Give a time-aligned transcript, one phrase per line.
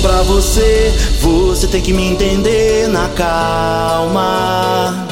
[0.00, 5.06] pra você, você tem que me entender na calma.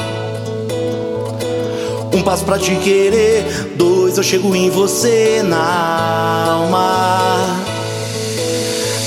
[2.13, 7.59] Um passo pra te querer, dois eu chego em você na alma.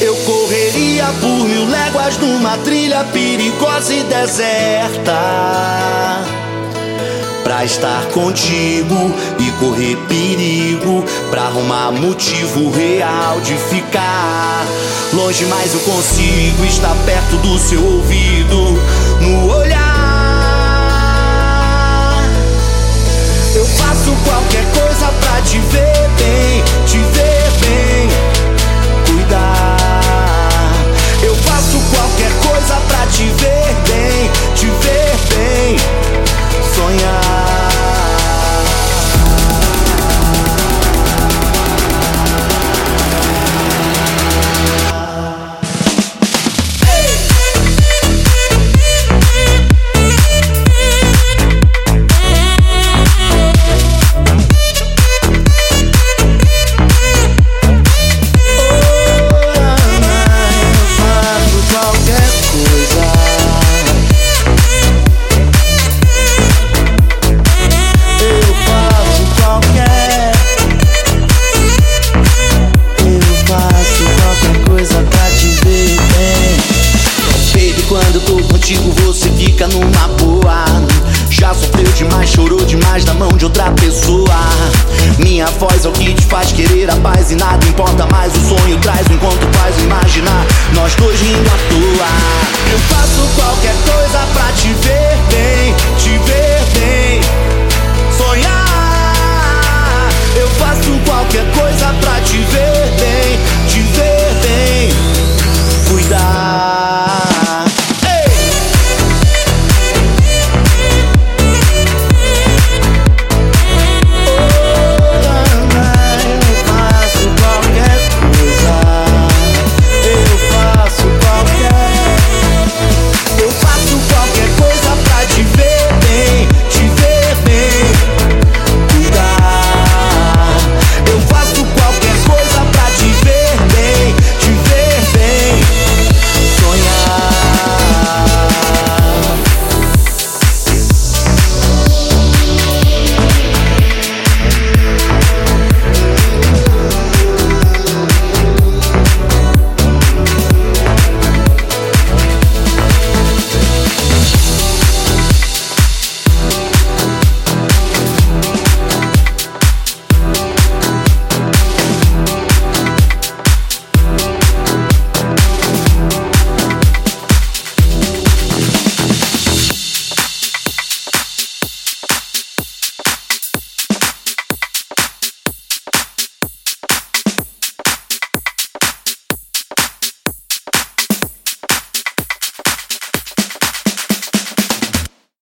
[0.00, 5.12] Eu correria por mil léguas numa trilha perigosa e deserta.
[7.42, 9.12] Pra estar contigo
[9.62, 11.04] correr perigo.
[11.30, 14.66] Pra arrumar motivo real de ficar
[15.12, 18.78] longe, mas eu consigo estar perto do seu ouvido,
[78.73, 80.65] contigo, você fica numa boa.
[81.31, 84.34] Já sofreu demais, chorou demais na mão de outra pessoa.
[85.19, 88.32] Minha voz é o que te faz querer a paz e nada importa mais.
[88.34, 91.72] O sonho traz o encontro, faz imaginar nós dois rindo à